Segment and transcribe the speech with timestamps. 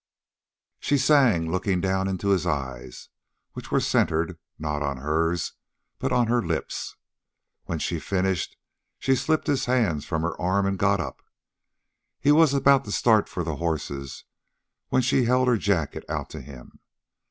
[0.79, 3.09] She sang looking down into his eyes,
[3.53, 5.53] which were centered, not on hers,
[5.99, 6.95] but on her lips.
[7.65, 8.57] When she finished,
[8.97, 11.21] she slipped his hands from her arms and got up.
[12.19, 14.23] He was about to start for the horses,
[14.89, 16.79] when she held her jacket out to him.